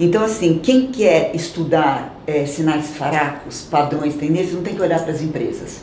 Então, 0.00 0.24
assim, 0.24 0.60
quem 0.62 0.86
quer 0.86 1.34
estudar 1.34 2.20
é, 2.26 2.46
sinais 2.46 2.90
fracos, 2.90 3.66
padrões, 3.68 4.14
tendências, 4.14 4.52
não 4.52 4.62
tem 4.62 4.74
que 4.74 4.82
olhar 4.82 5.02
para 5.02 5.12
as 5.12 5.20
empresas, 5.20 5.80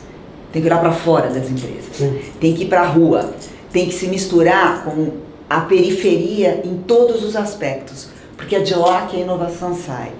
tem 0.52 0.62
que 0.62 0.68
olhar 0.68 0.80
para 0.80 0.92
fora 0.92 1.28
das 1.28 1.50
empresas, 1.50 1.96
Sim. 1.96 2.20
tem 2.40 2.54
que 2.54 2.64
ir 2.64 2.68
para 2.68 2.80
a 2.80 2.86
rua, 2.86 3.34
tem 3.72 3.86
que 3.86 3.94
se 3.94 4.06
misturar 4.06 4.84
com 4.84 5.12
a 5.50 5.60
periferia 5.60 6.62
em 6.64 6.78
todos 6.78 7.22
os 7.22 7.36
aspectos, 7.36 8.08
porque 8.36 8.56
é 8.56 8.60
de 8.60 8.74
lá 8.74 9.06
que 9.06 9.16
a 9.16 9.20
inovação 9.20 9.74
sai. 9.74 10.12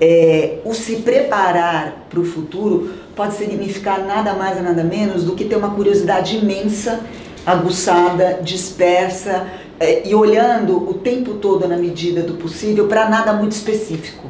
É, 0.00 0.58
o 0.64 0.72
se 0.74 0.96
preparar 0.96 2.06
para 2.08 2.20
o 2.20 2.24
futuro 2.24 2.94
pode 3.16 3.34
significar 3.34 4.04
nada 4.04 4.32
mais 4.34 4.56
e 4.56 4.60
nada 4.60 4.84
menos 4.84 5.24
do 5.24 5.34
que 5.34 5.44
ter 5.44 5.56
uma 5.56 5.70
curiosidade 5.70 6.36
imensa, 6.36 7.00
aguçada, 7.44 8.38
dispersa 8.40 9.46
é, 9.80 10.08
e 10.08 10.14
olhando 10.14 10.88
o 10.88 10.94
tempo 10.94 11.34
todo 11.34 11.66
na 11.66 11.76
medida 11.76 12.22
do 12.22 12.34
possível 12.34 12.86
para 12.86 13.08
nada 13.08 13.32
muito 13.32 13.52
específico. 13.52 14.28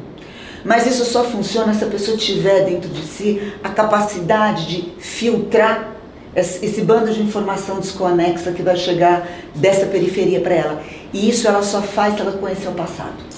Mas 0.65 0.87
isso 0.87 1.05
só 1.05 1.23
funciona 1.23 1.73
se 1.73 1.83
a 1.83 1.87
pessoa 1.87 2.17
tiver 2.17 2.65
dentro 2.65 2.89
de 2.89 3.03
si 3.03 3.53
a 3.63 3.69
capacidade 3.69 4.67
de 4.67 4.91
filtrar 4.97 5.93
esse 6.35 6.81
bando 6.81 7.11
de 7.11 7.21
informação 7.21 7.79
desconexa 7.79 8.51
que 8.51 8.61
vai 8.61 8.75
chegar 8.75 9.27
dessa 9.55 9.85
periferia 9.85 10.39
para 10.39 10.55
ela. 10.55 10.83
E 11.13 11.29
isso 11.29 11.47
ela 11.47 11.61
só 11.61 11.81
faz 11.81 12.15
se 12.15 12.21
ela 12.21 12.31
conhecer 12.33 12.67
o 12.67 12.73
passado 12.73 13.28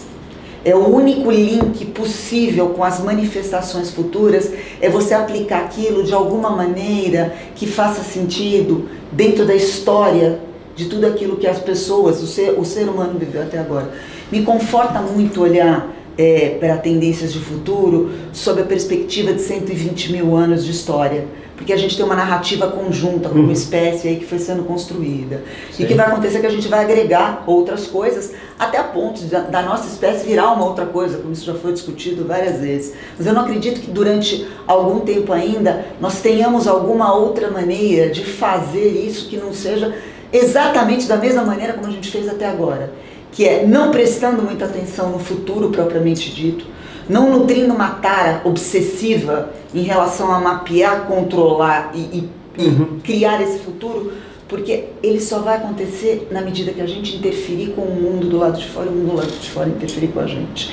é 0.63 0.75
o 0.75 0.87
único 0.87 1.31
link 1.31 1.85
possível 1.85 2.69
com 2.69 2.83
as 2.83 2.99
manifestações 2.99 3.89
futuras 3.89 4.51
é 4.79 4.89
você 4.89 5.13
aplicar 5.13 5.61
aquilo 5.61 6.03
de 6.03 6.13
alguma 6.13 6.51
maneira 6.51 7.33
que 7.55 7.65
faça 7.65 8.03
sentido 8.03 8.87
dentro 9.11 9.45
da 9.45 9.55
história 9.55 10.39
de 10.75 10.85
tudo 10.85 11.05
aquilo 11.05 11.37
que 11.37 11.47
as 11.47 11.59
pessoas, 11.59 12.21
o 12.21 12.27
ser, 12.27 12.57
o 12.57 12.63
ser 12.63 12.87
humano 12.87 13.17
viveu 13.17 13.41
até 13.41 13.57
agora. 13.57 13.91
Me 14.31 14.43
conforta 14.43 15.01
muito 15.01 15.41
olhar 15.41 15.89
é, 16.17 16.57
para 16.59 16.77
tendências 16.77 17.33
de 17.33 17.39
futuro 17.39 18.11
sob 18.33 18.61
a 18.61 18.65
perspectiva 18.65 19.33
de 19.33 19.41
120 19.41 20.11
mil 20.11 20.35
anos 20.35 20.65
de 20.65 20.71
história 20.71 21.25
porque 21.61 21.73
a 21.73 21.77
gente 21.77 21.95
tem 21.95 22.03
uma 22.03 22.15
narrativa 22.15 22.67
conjunta 22.67 23.29
como 23.29 23.43
uhum. 23.43 23.51
espécie 23.51 24.07
aí 24.07 24.15
que 24.15 24.25
foi 24.25 24.39
sendo 24.39 24.63
construída. 24.63 25.43
Sim. 25.71 25.83
E 25.83 25.85
o 25.85 25.87
que 25.87 25.93
vai 25.93 26.07
acontecer 26.07 26.39
é 26.39 26.41
que 26.41 26.47
a 26.47 26.51
gente 26.51 26.67
vai 26.67 26.83
agregar 26.83 27.43
outras 27.45 27.85
coisas 27.85 28.33
até 28.57 28.79
a 28.79 28.83
ponto 28.83 29.21
de, 29.21 29.27
da 29.27 29.61
nossa 29.61 29.87
espécie 29.87 30.25
virar 30.25 30.51
uma 30.53 30.65
outra 30.65 30.87
coisa, 30.87 31.19
como 31.19 31.31
isso 31.31 31.45
já 31.45 31.53
foi 31.53 31.71
discutido 31.71 32.25
várias 32.25 32.59
vezes. 32.59 32.95
Mas 33.15 33.27
eu 33.27 33.33
não 33.33 33.43
acredito 33.43 33.79
que 33.79 33.91
durante 33.91 34.47
algum 34.65 35.01
tempo 35.01 35.31
ainda 35.31 35.85
nós 36.01 36.19
tenhamos 36.19 36.67
alguma 36.67 37.13
outra 37.13 37.51
maneira 37.51 38.09
de 38.09 38.25
fazer 38.25 38.87
isso 38.87 39.29
que 39.29 39.37
não 39.37 39.53
seja 39.53 39.95
exatamente 40.33 41.07
da 41.07 41.17
mesma 41.17 41.43
maneira 41.43 41.73
como 41.73 41.85
a 41.85 41.91
gente 41.91 42.09
fez 42.09 42.27
até 42.27 42.47
agora, 42.47 42.91
que 43.31 43.47
é 43.47 43.65
não 43.65 43.91
prestando 43.91 44.41
muita 44.41 44.65
atenção 44.65 45.09
no 45.09 45.19
futuro 45.19 45.69
propriamente 45.69 46.29
dito, 46.33 46.65
não 47.09 47.31
nutrindo 47.31 47.73
uma 47.73 47.89
tara 47.89 48.41
obsessiva 48.43 49.49
em 49.73 49.83
relação 49.83 50.31
a 50.31 50.39
mapear, 50.39 51.05
controlar 51.07 51.91
e, 51.93 51.99
e, 51.99 52.29
e 52.57 52.65
uhum. 52.67 52.99
criar 53.03 53.41
esse 53.41 53.59
futuro, 53.59 54.13
porque 54.47 54.85
ele 55.01 55.21
só 55.21 55.39
vai 55.39 55.57
acontecer 55.57 56.27
na 56.29 56.41
medida 56.41 56.71
que 56.73 56.81
a 56.81 56.85
gente 56.85 57.15
interferir 57.15 57.67
com 57.67 57.81
o 57.81 57.95
mundo 57.95 58.27
do 58.27 58.37
lado 58.37 58.59
de 58.59 58.67
fora 58.67 58.87
e 58.87 58.89
o 58.89 58.91
mundo 58.91 59.11
do 59.11 59.15
lado 59.17 59.31
de 59.31 59.49
fora 59.49 59.69
interferir 59.69 60.09
com 60.09 60.19
a 60.19 60.27
gente. 60.27 60.71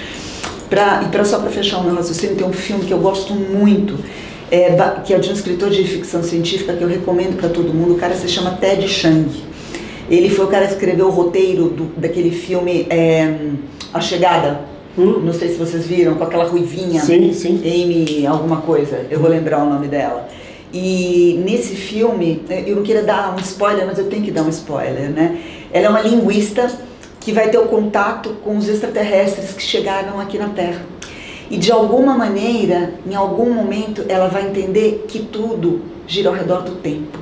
Pra, 0.68 1.02
e 1.02 1.08
pra, 1.08 1.24
só 1.24 1.38
para 1.38 1.50
fechar 1.50 1.78
o 1.78 1.84
meu 1.84 1.94
raciocínio, 1.94 2.36
tem 2.36 2.46
um 2.46 2.52
filme 2.52 2.84
que 2.84 2.92
eu 2.92 2.98
gosto 2.98 3.32
muito, 3.32 3.98
é, 4.50 4.76
que 5.04 5.14
é 5.14 5.18
de 5.18 5.30
um 5.30 5.32
escritor 5.32 5.70
de 5.70 5.82
ficção 5.84 6.22
científica 6.22 6.74
que 6.74 6.82
eu 6.82 6.88
recomendo 6.88 7.36
para 7.36 7.48
todo 7.48 7.72
mundo. 7.72 7.94
O 7.94 7.98
cara 7.98 8.14
se 8.14 8.28
chama 8.28 8.50
Ted 8.52 8.86
Chiang. 8.86 9.47
Ele 10.10 10.30
foi 10.30 10.44
o 10.46 10.48
cara 10.48 10.66
que 10.66 10.72
escreveu 10.72 11.06
o 11.06 11.10
roteiro 11.10 11.68
do, 11.68 11.84
daquele 11.96 12.30
filme 12.30 12.86
é, 12.88 13.36
A 13.92 14.00
Chegada. 14.00 14.60
Hum. 14.96 15.20
Não 15.20 15.32
sei 15.32 15.50
se 15.50 15.54
vocês 15.56 15.86
viram, 15.86 16.14
com 16.14 16.24
aquela 16.24 16.44
ruivinha. 16.44 17.00
Sim, 17.00 17.32
sim. 17.32 17.60
Amy, 17.64 18.26
alguma 18.26 18.62
coisa. 18.62 19.06
Eu 19.10 19.20
vou 19.20 19.30
lembrar 19.30 19.62
o 19.62 19.68
nome 19.68 19.86
dela. 19.86 20.28
E 20.72 21.40
nesse 21.44 21.74
filme, 21.74 22.42
eu 22.66 22.76
não 22.76 22.82
queria 22.82 23.02
dar 23.02 23.34
um 23.34 23.40
spoiler, 23.40 23.86
mas 23.86 23.98
eu 23.98 24.08
tenho 24.08 24.22
que 24.22 24.30
dar 24.30 24.42
um 24.42 24.48
spoiler, 24.48 25.10
né? 25.10 25.38
Ela 25.72 25.86
é 25.86 25.88
uma 25.88 26.00
linguista 26.02 26.70
que 27.20 27.32
vai 27.32 27.48
ter 27.48 27.58
o 27.58 27.66
contato 27.66 28.36
com 28.42 28.56
os 28.56 28.68
extraterrestres 28.68 29.52
que 29.52 29.62
chegaram 29.62 30.20
aqui 30.20 30.38
na 30.38 30.48
Terra. 30.48 30.82
E 31.50 31.56
de 31.56 31.72
alguma 31.72 32.14
maneira, 32.16 32.94
em 33.06 33.14
algum 33.14 33.52
momento, 33.52 34.04
ela 34.08 34.28
vai 34.28 34.46
entender 34.46 35.06
que 35.08 35.20
tudo 35.20 35.80
gira 36.06 36.28
ao 36.28 36.34
redor 36.34 36.62
do 36.62 36.72
tempo. 36.76 37.18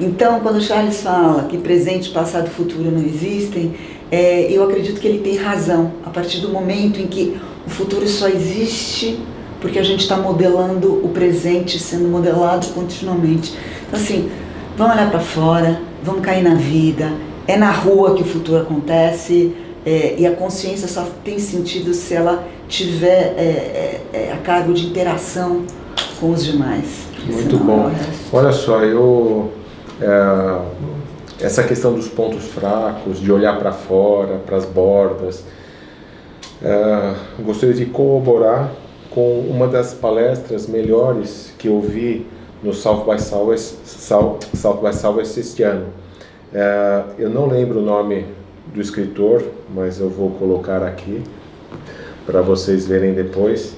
Então, 0.00 0.40
quando 0.40 0.60
Charles 0.60 1.00
fala 1.02 1.44
que 1.44 1.58
presente, 1.58 2.10
passado 2.10 2.46
e 2.46 2.50
futuro 2.50 2.90
não 2.90 3.02
existem, 3.02 3.74
é, 4.10 4.50
eu 4.50 4.62
acredito 4.62 5.00
que 5.00 5.06
ele 5.06 5.18
tem 5.18 5.36
razão. 5.36 5.92
A 6.04 6.10
partir 6.10 6.40
do 6.40 6.48
momento 6.48 7.00
em 7.00 7.06
que 7.06 7.36
o 7.66 7.70
futuro 7.70 8.06
só 8.08 8.28
existe 8.28 9.18
porque 9.60 9.78
a 9.78 9.82
gente 9.82 10.00
está 10.00 10.16
modelando 10.16 11.04
o 11.04 11.08
presente, 11.08 11.78
sendo 11.80 12.08
modelado 12.08 12.66
continuamente. 12.68 13.52
Então, 13.86 13.98
assim, 13.98 14.30
vamos 14.76 14.94
olhar 14.94 15.10
para 15.10 15.20
fora, 15.20 15.80
vamos 16.02 16.22
cair 16.22 16.42
na 16.42 16.54
vida. 16.54 17.12
É 17.46 17.56
na 17.56 17.70
rua 17.70 18.14
que 18.14 18.22
o 18.22 18.26
futuro 18.26 18.62
acontece 18.62 19.52
é, 19.84 20.14
e 20.16 20.26
a 20.26 20.32
consciência 20.32 20.86
só 20.86 21.06
tem 21.24 21.38
sentido 21.38 21.92
se 21.92 22.14
ela 22.14 22.46
tiver 22.68 23.34
é, 23.36 23.42
é, 23.42 24.00
é 24.12 24.32
a 24.32 24.36
cargo 24.36 24.72
de 24.72 24.86
interação 24.86 25.62
com 26.20 26.30
os 26.30 26.44
demais. 26.44 27.08
Muito 27.26 27.56
bom. 27.58 27.90
Olha 28.32 28.52
só, 28.52 28.84
eu 28.84 29.50
é, 30.00 31.44
essa 31.44 31.62
questão 31.62 31.94
dos 31.94 32.08
pontos 32.08 32.46
fracos, 32.46 33.20
de 33.20 33.30
olhar 33.30 33.58
para 33.58 33.72
fora, 33.72 34.38
para 34.44 34.56
as 34.56 34.64
bordas. 34.64 35.44
É, 36.62 37.14
gostaria 37.40 37.74
de 37.74 37.86
corroborar 37.86 38.72
com 39.10 39.40
uma 39.40 39.68
das 39.68 39.94
palestras 39.94 40.66
melhores 40.66 41.52
que 41.58 41.68
eu 41.68 41.80
vi 41.80 42.26
no 42.62 42.72
South 42.72 43.04
by 43.04 43.20
Southwest, 43.20 43.76
South, 43.84 44.38
by 44.82 44.92
Southwest 44.92 45.38
este 45.38 45.62
ano. 45.62 45.86
É, 46.52 47.02
eu 47.18 47.30
não 47.30 47.46
lembro 47.46 47.80
o 47.80 47.82
nome 47.82 48.26
do 48.72 48.80
escritor, 48.80 49.44
mas 49.72 50.00
eu 50.00 50.08
vou 50.08 50.30
colocar 50.30 50.82
aqui 50.82 51.22
para 52.26 52.42
vocês 52.42 52.86
verem 52.86 53.14
depois. 53.14 53.76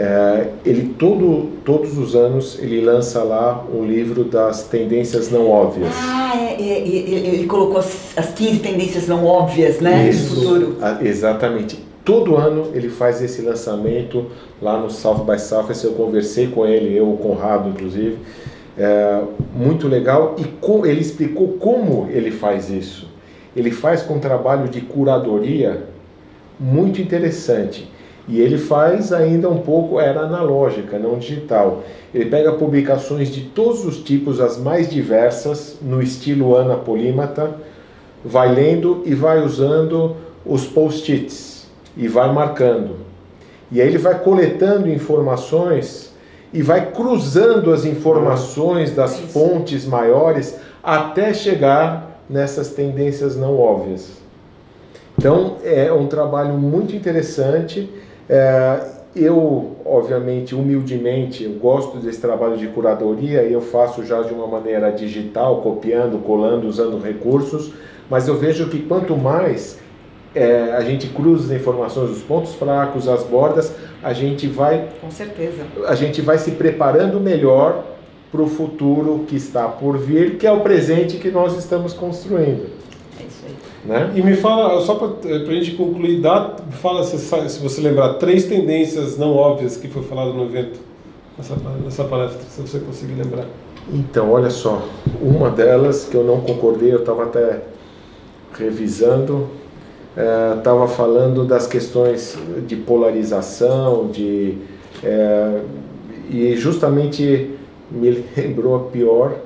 É, 0.00 0.50
ele 0.64 0.94
todo, 0.96 1.48
todos 1.64 1.98
os 1.98 2.14
anos 2.14 2.56
ele 2.62 2.80
lança 2.80 3.20
lá 3.24 3.66
um 3.74 3.84
livro 3.84 4.22
das 4.22 4.62
tendências 4.62 5.28
não 5.28 5.50
óbvias. 5.50 5.92
Ah, 5.92 6.34
é, 6.36 6.54
é, 6.54 6.88
ele 7.34 7.46
colocou 7.48 7.78
as, 7.78 8.16
as 8.16 8.28
15 8.28 8.60
tendências 8.60 9.08
não 9.08 9.26
óbvias, 9.26 9.80
né, 9.80 10.08
Isso, 10.08 10.36
futuro. 10.36 10.76
exatamente. 11.02 11.84
Todo 12.04 12.36
ano 12.36 12.68
ele 12.74 12.88
faz 12.88 13.20
esse 13.20 13.42
lançamento 13.42 14.26
lá 14.62 14.80
no 14.80 14.88
South 14.88 15.24
by 15.24 15.36
Southwest. 15.36 15.82
Eu 15.82 15.94
conversei 15.94 16.46
com 16.46 16.64
ele, 16.64 16.96
eu, 16.96 17.12
o 17.12 17.16
Conrado, 17.16 17.68
inclusive. 17.68 18.18
É, 18.78 19.20
muito 19.52 19.88
legal 19.88 20.36
e 20.38 20.44
com, 20.44 20.86
ele 20.86 21.00
explicou 21.00 21.54
como 21.54 22.08
ele 22.08 22.30
faz 22.30 22.70
isso. 22.70 23.08
Ele 23.56 23.72
faz 23.72 24.02
com 24.02 24.14
um 24.14 24.20
trabalho 24.20 24.68
de 24.68 24.80
curadoria 24.80 25.88
muito 26.60 27.02
interessante. 27.02 27.97
E 28.28 28.40
ele 28.40 28.58
faz 28.58 29.10
ainda 29.10 29.48
um 29.48 29.58
pouco, 29.58 29.98
era 29.98 30.20
analógica, 30.20 30.98
não 30.98 31.18
digital. 31.18 31.82
Ele 32.12 32.26
pega 32.26 32.52
publicações 32.52 33.30
de 33.30 33.40
todos 33.40 33.86
os 33.86 33.98
tipos, 33.98 34.38
as 34.38 34.58
mais 34.58 34.90
diversas, 34.90 35.78
no 35.80 36.02
estilo 36.02 36.54
Ana 36.54 36.76
Polímata, 36.76 37.54
vai 38.22 38.52
lendo 38.52 39.02
e 39.06 39.14
vai 39.14 39.42
usando 39.42 40.16
os 40.44 40.66
post-its 40.66 41.66
e 41.96 42.06
vai 42.06 42.30
marcando. 42.30 42.96
E 43.72 43.80
aí 43.80 43.88
ele 43.88 43.98
vai 43.98 44.18
coletando 44.18 44.88
informações 44.90 46.12
e 46.52 46.62
vai 46.62 46.90
cruzando 46.90 47.72
as 47.72 47.86
informações 47.86 48.90
das 48.90 49.18
fontes 49.18 49.86
maiores 49.86 50.58
até 50.82 51.32
chegar 51.32 52.22
nessas 52.28 52.70
tendências 52.70 53.36
não 53.36 53.58
óbvias. 53.58 54.18
Então 55.18 55.56
é 55.64 55.92
um 55.92 56.06
trabalho 56.06 56.54
muito 56.54 56.94
interessante 56.94 57.90
é, 58.28 58.80
eu, 59.16 59.76
obviamente, 59.84 60.54
humildemente, 60.54 61.44
eu 61.44 61.52
gosto 61.52 61.98
desse 61.98 62.20
trabalho 62.20 62.56
de 62.56 62.66
curadoria 62.68 63.42
e 63.42 63.52
eu 63.52 63.60
faço 63.60 64.04
já 64.04 64.22
de 64.22 64.32
uma 64.32 64.46
maneira 64.46 64.90
digital, 64.90 65.60
copiando, 65.62 66.22
colando, 66.22 66.68
usando 66.68 67.02
recursos, 67.02 67.72
mas 68.10 68.28
eu 68.28 68.36
vejo 68.36 68.68
que 68.68 68.80
quanto 68.82 69.16
mais 69.16 69.78
é, 70.34 70.72
a 70.72 70.80
gente 70.82 71.08
cruza 71.08 71.52
as 71.52 71.60
informações 71.60 72.10
dos 72.10 72.22
pontos 72.22 72.54
fracos, 72.54 73.08
as 73.08 73.24
bordas, 73.24 73.74
a 74.02 74.12
gente 74.12 74.46
vai. 74.46 74.88
Com 75.00 75.10
certeza. 75.10 75.64
A 75.86 75.94
gente 75.94 76.20
vai 76.20 76.38
se 76.38 76.52
preparando 76.52 77.18
melhor 77.18 77.84
para 78.30 78.42
o 78.42 78.46
futuro 78.46 79.24
que 79.26 79.36
está 79.36 79.66
por 79.68 79.96
vir, 79.96 80.36
que 80.36 80.46
é 80.46 80.52
o 80.52 80.60
presente 80.60 81.16
que 81.16 81.30
nós 81.30 81.56
estamos 81.56 81.92
construindo. 81.94 82.68
Né? 83.84 84.12
E 84.16 84.22
me 84.22 84.34
fala, 84.34 84.80
só 84.82 84.94
para 84.96 85.08
a 85.30 85.54
gente 85.54 85.72
concluir, 85.72 86.20
dá, 86.20 86.56
fala 86.72 87.04
se, 87.04 87.18
se 87.18 87.60
você 87.60 87.80
lembrar, 87.80 88.14
três 88.14 88.44
tendências 88.44 89.16
não 89.16 89.34
óbvias 89.34 89.76
que 89.76 89.88
foi 89.88 90.02
falado 90.02 90.32
no 90.32 90.44
evento, 90.44 90.80
nessa, 91.36 91.56
nessa 91.84 92.04
palestra, 92.04 92.40
se 92.48 92.60
você 92.60 92.80
conseguir 92.80 93.14
lembrar. 93.14 93.46
Então, 93.90 94.30
olha 94.32 94.50
só, 94.50 94.82
uma 95.22 95.50
delas 95.50 96.04
que 96.04 96.14
eu 96.14 96.24
não 96.24 96.40
concordei, 96.40 96.92
eu 96.92 96.98
estava 96.98 97.24
até 97.24 97.62
revisando, 98.58 99.48
estava 100.56 100.84
é, 100.84 100.88
falando 100.88 101.44
das 101.44 101.66
questões 101.66 102.36
de 102.66 102.76
polarização, 102.76 104.08
de, 104.08 104.58
é, 105.02 105.60
e 106.28 106.56
justamente 106.56 107.54
me 107.90 108.10
lembrou 108.36 108.76
a 108.76 108.80
pior, 108.90 109.36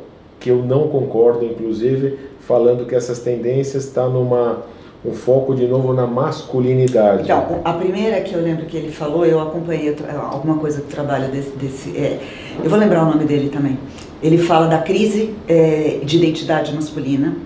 que 0.41 0.51
eu 0.51 0.57
não 0.57 0.89
concordo, 0.89 1.45
inclusive, 1.45 2.19
falando 2.47 2.87
que 2.87 2.95
essas 2.95 3.19
tendências 3.19 3.85
estão 3.85 4.07
tá 4.07 4.11
numa 4.11 4.63
um 5.05 5.13
foco 5.13 5.55
de 5.55 5.67
novo 5.67 5.93
na 5.93 6.07
masculinidade. 6.07 7.25
Então, 7.25 7.61
a 7.65 7.73
primeira 7.73 8.21
que 8.21 8.35
eu 8.35 8.41
lembro 8.41 8.67
que 8.67 8.77
ele 8.77 8.93
falou, 8.93 9.27
eu 9.27 9.41
acompanhei 9.41 9.95
alguma 10.31 10.59
coisa 10.59 10.81
do 10.81 10.87
trabalho 10.87 11.29
desse, 11.29 11.51
desse 11.51 11.97
é, 11.97 12.21
eu 12.63 12.71
vou 12.71 12.79
lembrar 12.79 13.03
o 13.03 13.07
nome 13.07 13.25
dele 13.25 13.49
também. 13.49 13.79
Ele 14.23 14.39
fala 14.39 14.69
da 14.69 14.79
crise 14.79 15.35
é, 15.49 15.99
de 16.05 16.17
identidade 16.17 16.73
masculina, 16.73 17.37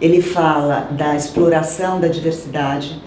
ele 0.00 0.22
fala 0.22 0.88
da 0.92 1.16
exploração 1.16 1.98
da 1.98 2.06
diversidade, 2.06 3.02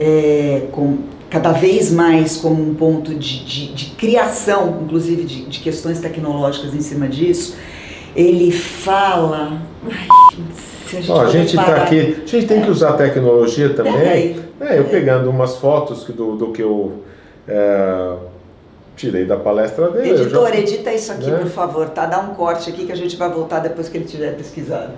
é, 0.00 0.62
com, 0.72 0.98
cada 1.28 1.52
vez 1.52 1.90
mais 1.90 2.38
como 2.38 2.62
um 2.62 2.74
ponto 2.74 3.14
de, 3.14 3.44
de, 3.44 3.74
de 3.74 3.86
criação, 3.96 4.80
inclusive 4.82 5.24
de, 5.24 5.44
de, 5.44 5.60
questões 5.60 6.00
tecnológicas 6.00 6.74
em 6.74 6.80
cima 6.80 7.06
disso. 7.06 7.54
Ele 8.16 8.50
fala. 8.50 9.60
Ai, 9.84 10.08
se 10.92 10.96
a 10.96 11.00
gente, 11.00 11.12
a 11.12 11.26
gente 11.26 11.56
tá 11.56 11.76
aqui, 11.76 12.22
a 12.22 12.26
gente 12.26 12.46
tem 12.46 12.62
que 12.62 12.70
usar 12.70 12.90
a 12.90 12.92
tecnologia 12.94 13.70
também. 13.70 13.94
É, 13.94 14.36
é, 14.60 14.78
eu 14.78 14.84
pegando 14.84 15.30
umas 15.30 15.56
fotos 15.56 16.04
do, 16.04 16.36
do 16.36 16.52
que 16.52 16.62
eu 16.62 17.02
é, 17.48 18.14
tirei 18.94 19.24
da 19.24 19.36
palestra 19.36 19.90
dele. 19.90 20.10
Editor, 20.10 20.50
já, 20.50 20.58
edita 20.58 20.92
isso 20.92 21.12
aqui, 21.12 21.30
né? 21.30 21.38
por 21.38 21.50
favor, 21.50 21.88
tá? 21.88 22.04
Dá 22.04 22.20
um 22.20 22.34
corte 22.34 22.68
aqui 22.68 22.84
que 22.84 22.92
a 22.92 22.96
gente 22.96 23.16
vai 23.16 23.30
voltar 23.30 23.60
depois 23.60 23.88
que 23.88 23.96
ele 23.96 24.04
tiver 24.04 24.36
pesquisado. 24.36 24.92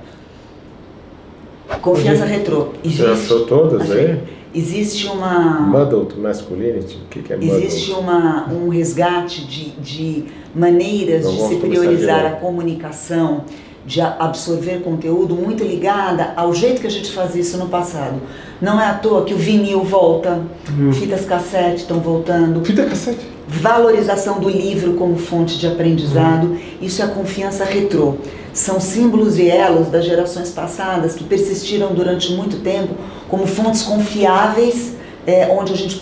Confiança 1.80 2.24
retrô. 2.24 2.68
Existe. 2.84 3.46
Todas 3.46 3.90
aí? 3.90 4.20
Existe 4.52 5.06
uma. 5.06 5.60
Muddled 5.60 6.18
masculinity? 6.18 6.96
O 6.96 7.08
que, 7.08 7.22
que 7.22 7.32
é 7.32 7.36
muddled? 7.36 7.66
Existe 7.66 7.92
uma, 7.92 8.48
um 8.52 8.68
resgate 8.68 9.46
de, 9.46 9.70
de 9.70 10.24
maneiras 10.54 11.30
de 11.30 11.40
se 11.40 11.56
priorizar 11.56 12.26
a 12.26 12.30
comunicação 12.32 13.44
de 13.86 14.00
absorver 14.00 14.80
conteúdo 14.82 15.34
muito 15.34 15.62
ligada 15.62 16.32
ao 16.36 16.54
jeito 16.54 16.80
que 16.80 16.86
a 16.86 16.90
gente 16.90 17.12
fazia 17.12 17.42
isso 17.42 17.58
no 17.58 17.68
passado. 17.68 18.20
Não 18.60 18.80
é 18.80 18.86
à 18.86 18.94
toa 18.94 19.24
que 19.24 19.34
o 19.34 19.36
vinil 19.36 19.82
volta, 19.82 20.40
hum. 20.70 20.92
fitas 20.92 21.24
cassete 21.24 21.82
estão 21.82 22.00
voltando. 22.00 22.64
Fita 22.64 22.84
cassete? 22.84 23.34
Valorização 23.46 24.40
do 24.40 24.48
livro 24.48 24.94
como 24.94 25.18
fonte 25.18 25.58
de 25.58 25.66
aprendizado, 25.66 26.46
hum. 26.46 26.58
isso 26.80 27.02
é 27.02 27.04
a 27.04 27.08
confiança 27.08 27.64
retrô. 27.64 28.14
São 28.54 28.80
símbolos 28.80 29.38
e 29.38 29.48
elos 29.48 29.88
das 29.88 30.04
gerações 30.04 30.50
passadas 30.50 31.14
que 31.14 31.24
persistiram 31.24 31.92
durante 31.92 32.32
muito 32.32 32.60
tempo 32.60 32.94
como 33.28 33.46
fontes 33.46 33.82
confiáveis 33.82 34.94
é, 35.26 35.48
onde 35.48 35.72
a 35.72 35.76
gente 35.76 36.00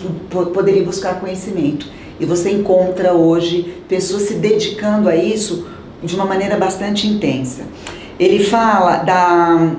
poderia 0.53 0.83
buscar 0.83 1.19
conhecimento. 1.19 1.87
E 2.19 2.25
você 2.25 2.51
encontra 2.51 3.13
hoje 3.13 3.73
pessoas 3.89 4.23
se 4.23 4.35
dedicando 4.35 5.09
a 5.09 5.15
isso 5.15 5.65
de 6.03 6.15
uma 6.15 6.25
maneira 6.25 6.57
bastante 6.57 7.07
intensa. 7.07 7.63
Ele 8.19 8.43
fala 8.43 8.97
da 8.97 9.71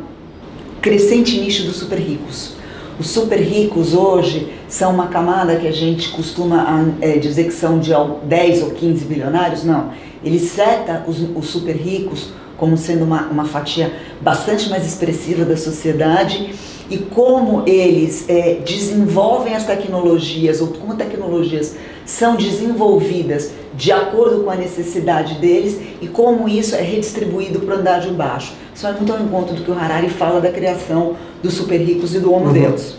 crescente 0.81 1.39
nicho 1.39 1.65
dos 1.65 1.77
super 1.77 1.99
ricos. 1.99 2.55
Os 2.99 3.09
super 3.09 3.41
ricos 3.41 3.95
hoje 3.95 4.53
são 4.69 4.93
uma 4.93 5.09
camada 5.09 5.57
que 5.57 5.67
a 5.67 5.73
gente 5.73 6.11
costuma 6.11 6.95
é, 7.01 7.19
dizer 7.19 7.45
que 7.45 7.53
são 7.53 7.79
de 7.79 7.93
10 8.25 8.63
ou 8.63 8.71
15 8.71 9.05
bilionários, 9.05 9.65
não. 9.65 9.91
Ele 10.23 10.39
seta 10.39 11.05
os, 11.07 11.19
os 11.35 11.47
super 11.47 11.77
ricos 11.77 12.29
como 12.57 12.77
sendo 12.77 13.05
uma, 13.05 13.23
uma 13.27 13.45
fatia 13.45 13.93
bastante 14.21 14.71
mais 14.71 14.87
expressiva 14.87 15.45
da 15.45 15.57
sociedade 15.57 16.55
e 16.89 16.99
como 16.99 17.63
eles 17.67 18.27
é, 18.29 18.61
desenvolvem 18.65 19.55
as 19.55 19.67
tecnologias, 19.67 20.61
ou 20.61 20.69
como 20.69 20.95
tecnologias 20.95 21.77
são 22.05 22.37
desenvolvidas 22.37 23.53
de 23.75 23.91
acordo 23.91 24.45
com 24.45 24.51
a 24.51 24.55
necessidade 24.55 25.35
deles 25.35 25.81
e 26.01 26.07
como 26.07 26.49
isso 26.49 26.75
é 26.75 26.81
redistribuído 26.81 27.61
para 27.61 27.77
o 27.77 27.79
andar 27.79 28.01
de 28.01 28.11
baixo. 28.11 28.53
Isso 28.75 28.87
é 28.87 28.93
muito 28.93 29.13
ao 29.13 29.21
encontro 29.21 29.55
do 29.55 29.63
que 29.63 29.71
o 29.71 29.79
Harari 29.79 30.09
fala 30.09 30.41
da 30.41 30.51
criação 30.51 31.17
dos 31.43 31.55
super 31.55 31.81
ricos 31.81 32.15
e 32.15 32.21
do 32.21 32.33
homo 32.33 32.47
uhum. 32.47 32.53
deus. 32.53 32.97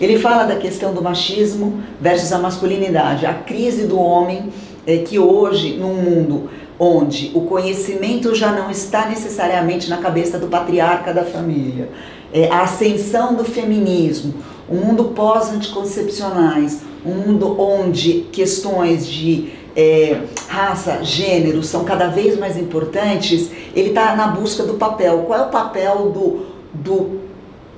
Ele 0.00 0.18
fala 0.18 0.44
da 0.44 0.56
questão 0.56 0.94
do 0.94 1.02
machismo 1.02 1.82
versus 2.00 2.32
a 2.32 2.38
masculinidade, 2.38 3.26
a 3.26 3.34
crise 3.34 3.86
do 3.86 3.98
homem 3.98 4.50
é, 4.86 4.98
que 4.98 5.18
hoje, 5.18 5.76
num 5.76 5.94
mundo 5.94 6.48
onde 6.78 7.32
o 7.34 7.40
conhecimento 7.42 8.34
já 8.34 8.52
não 8.52 8.70
está 8.70 9.08
necessariamente 9.08 9.90
na 9.90 9.96
cabeça 9.96 10.38
do 10.38 10.46
patriarca 10.46 11.12
da 11.12 11.24
família, 11.24 11.88
é, 12.32 12.48
a 12.48 12.62
ascensão 12.62 13.34
do 13.34 13.44
feminismo, 13.44 14.34
um 14.70 14.76
mundo 14.76 15.04
pós-anticoncepcionais, 15.06 16.80
um 17.04 17.14
mundo 17.14 17.60
onde 17.60 18.26
questões 18.32 19.06
de 19.06 19.52
é, 19.74 20.22
raça, 20.48 21.04
gênero 21.04 21.62
são 21.62 21.84
cada 21.84 22.08
vez 22.08 22.38
mais 22.38 22.56
importantes, 22.58 23.50
ele 23.74 23.90
está 23.90 24.16
na 24.16 24.28
busca 24.28 24.64
do 24.64 24.74
papel. 24.74 25.24
Qual 25.26 25.38
é 25.38 25.42
o 25.44 25.50
papel 25.50 26.10
do, 26.10 26.46
do 26.74 27.20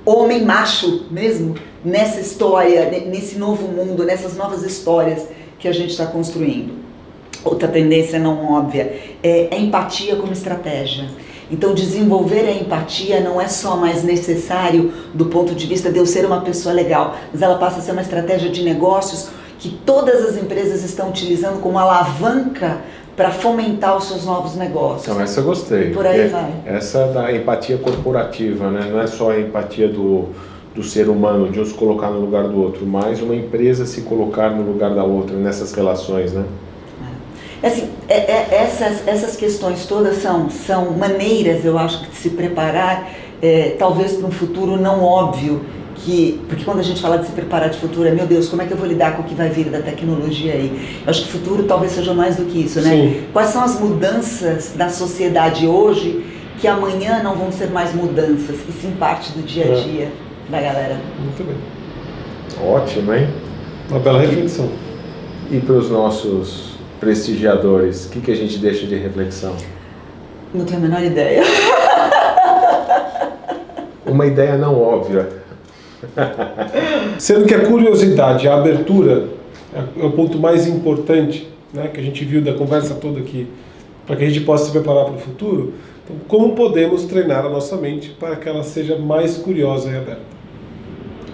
homem 0.05 0.43
macho 0.43 1.05
mesmo 1.11 1.55
nessa 1.85 2.19
história, 2.19 2.89
nesse 3.05 3.37
novo 3.37 3.67
mundo, 3.67 4.03
nessas 4.03 4.35
novas 4.35 4.63
histórias 4.63 5.27
que 5.59 5.67
a 5.67 5.71
gente 5.71 5.91
está 5.91 6.07
construindo? 6.07 6.81
Outra 7.43 7.67
tendência 7.67 8.19
não 8.19 8.51
óbvia 8.51 8.99
é 9.23 9.47
a 9.51 9.57
empatia 9.57 10.15
como 10.15 10.31
estratégia. 10.31 11.09
Então, 11.51 11.73
desenvolver 11.73 12.47
a 12.47 12.51
empatia 12.51 13.19
não 13.19 13.39
é 13.39 13.47
só 13.47 13.75
mais 13.75 14.03
necessário 14.03 14.93
do 15.13 15.25
ponto 15.25 15.53
de 15.53 15.67
vista 15.67 15.91
de 15.91 15.99
eu 15.99 16.05
ser 16.05 16.25
uma 16.25 16.39
pessoa 16.41 16.73
legal, 16.73 17.15
mas 17.31 17.41
ela 17.41 17.57
passa 17.57 17.79
a 17.79 17.81
ser 17.81 17.91
uma 17.91 18.01
estratégia 18.01 18.49
de 18.49 18.63
negócios 18.63 19.29
que 19.59 19.69
todas 19.85 20.23
as 20.25 20.37
empresas 20.37 20.81
estão 20.83 21.09
utilizando 21.09 21.61
como 21.61 21.77
alavanca 21.77 22.79
para 23.17 23.31
fomentar 23.31 23.97
os 23.97 24.05
seus 24.05 24.25
novos 24.25 24.55
negócios. 24.55 25.03
Então, 25.03 25.21
essa 25.21 25.41
eu 25.41 25.43
gostei. 25.43 25.91
Por 25.91 26.07
aí 26.07 26.29
vai. 26.29 26.53
Essa 26.65 27.07
da 27.07 27.31
empatia 27.35 27.77
corporativa, 27.77 28.71
né? 28.71 28.89
não 28.89 29.01
é 29.01 29.05
só 29.05 29.31
a 29.31 29.39
empatia 29.39 29.89
do, 29.89 30.29
do 30.73 30.81
ser 30.81 31.09
humano, 31.09 31.49
de 31.49 31.59
um 31.59 31.65
se 31.65 31.73
colocar 31.73 32.09
no 32.09 32.21
lugar 32.21 32.47
do 32.47 32.59
outro, 32.59 32.85
mas 32.85 33.21
uma 33.21 33.35
empresa 33.35 33.85
se 33.85 34.01
colocar 34.01 34.49
no 34.49 34.63
lugar 34.63 34.95
da 34.95 35.03
outra 35.03 35.35
nessas 35.35 35.73
relações, 35.73 36.31
né? 36.31 36.45
É 37.61 37.67
assim, 37.67 37.83
é, 37.83 37.83
é, 37.83 37.90
essas, 38.11 39.07
essas 39.07 39.35
questões 39.35 39.85
todas 39.85 40.17
são, 40.17 40.49
são 40.49 40.91
maneiras, 40.91 41.63
eu 41.63 41.77
acho, 41.77 42.09
de 42.09 42.15
se 42.15 42.29
preparar, 42.31 43.09
é, 43.41 43.75
talvez 43.77 44.13
para 44.13 44.27
um 44.27 44.31
futuro 44.31 44.77
não 44.77 45.03
óbvio, 45.03 45.61
que, 45.95 46.41
porque 46.47 46.63
quando 46.63 46.79
a 46.79 46.83
gente 46.83 47.01
fala 47.01 47.19
de 47.19 47.27
se 47.27 47.31
preparar 47.31 47.69
de 47.69 47.77
futuro, 47.77 48.07
é 48.07 48.11
meu 48.11 48.25
Deus, 48.25 48.49
como 48.49 48.61
é 48.61 48.65
que 48.65 48.71
eu 48.71 48.77
vou 48.77 48.87
lidar 48.87 49.15
com 49.15 49.21
o 49.21 49.25
que 49.25 49.35
vai 49.35 49.49
vir 49.49 49.65
da 49.65 49.79
tecnologia 49.79 50.53
aí? 50.53 50.99
Eu 51.05 51.09
acho 51.09 51.23
que 51.23 51.29
o 51.29 51.31
futuro 51.39 51.63
talvez 51.63 51.91
seja 51.91 52.13
mais 52.13 52.35
do 52.35 52.45
que 52.45 52.59
isso, 52.59 52.81
né? 52.81 52.89
Sim. 52.89 53.23
Quais 53.31 53.49
são 53.49 53.63
as 53.63 53.79
mudanças 53.79 54.73
da 54.75 54.89
sociedade 54.89 55.67
hoje 55.67 56.25
que 56.59 56.67
amanhã 56.67 57.21
não 57.23 57.35
vão 57.35 57.51
ser 57.51 57.69
mais 57.69 57.93
mudanças, 57.93 58.57
e 58.67 58.71
sim 58.71 58.91
parte 58.99 59.31
do 59.31 59.43
dia 59.43 59.65
a 59.65 59.67
é. 59.67 59.81
dia 59.81 60.03
é. 60.03 60.51
da 60.51 60.61
galera? 60.61 60.99
Muito 61.19 61.43
bem. 61.43 61.55
Ótimo, 62.67 63.13
hein? 63.13 63.27
Uma 63.89 63.99
bela 63.99 64.21
reflexão. 64.21 64.69
E, 65.49 65.57
e 65.57 65.61
para 65.61 65.75
os 65.75 65.89
nossos 65.89 66.70
prestigiadores, 67.01 68.05
o 68.05 68.11
que, 68.11 68.21
que 68.21 68.31
a 68.31 68.35
gente 68.35 68.59
deixa 68.59 68.85
de 68.85 68.95
reflexão? 68.95 69.55
Não 70.53 70.63
tenho 70.63 70.77
a 70.77 70.81
menor 70.83 71.03
ideia. 71.03 71.41
Uma 74.05 74.27
ideia 74.27 74.55
não 74.55 74.79
óbvia. 74.79 75.27
Sendo 77.17 77.45
que 77.45 77.55
a 77.55 77.65
curiosidade, 77.65 78.47
a 78.47 78.55
abertura 78.55 79.29
é 79.73 80.05
o 80.05 80.11
ponto 80.11 80.37
mais 80.37 80.67
importante 80.67 81.49
né, 81.73 81.87
que 81.87 81.99
a 81.99 82.03
gente 82.03 82.23
viu 82.23 82.41
da 82.41 82.53
conversa 82.53 82.93
toda 82.93 83.19
aqui, 83.19 83.47
para 84.05 84.15
que 84.15 84.23
a 84.23 84.27
gente 84.27 84.41
possa 84.41 84.65
se 84.65 84.71
preparar 84.71 85.05
para 85.05 85.15
o 85.15 85.19
futuro. 85.19 85.73
Então, 86.03 86.17
como 86.27 86.53
podemos 86.53 87.05
treinar 87.05 87.45
a 87.45 87.49
nossa 87.49 87.77
mente 87.77 88.09
para 88.19 88.35
que 88.35 88.47
ela 88.47 88.63
seja 88.63 88.97
mais 88.97 89.37
curiosa 89.37 89.89
e 89.89 89.95
aberta? 89.95 90.31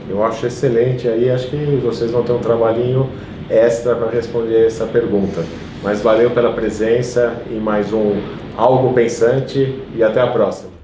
Eu 0.10 0.24
acho 0.24 0.46
excelente 0.46 1.10
aí, 1.10 1.30
acho 1.30 1.50
que 1.50 1.58
vocês 1.84 2.12
vão 2.12 2.24
ter 2.24 2.32
um 2.32 2.40
trabalhinho 2.40 3.10
extra 3.50 3.96
para 3.96 4.10
responder 4.10 4.66
essa 4.66 4.86
pergunta. 4.86 5.44
Mas 5.84 6.02
valeu 6.02 6.32
pela 6.32 6.54
presença 6.54 7.42
e 7.50 7.56
mais 7.56 7.94
um 7.94 8.20
Algo 8.56 8.94
Pensante 8.94 9.84
e 9.96 10.04
até 10.04 10.20
a 10.20 10.28
próxima. 10.28 10.77